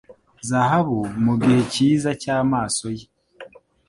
Zahabu 0.49 0.99
mugihe 1.23 1.59
cyiza 1.73 2.09
cyamaso 2.21 2.85
ye, 2.97 3.05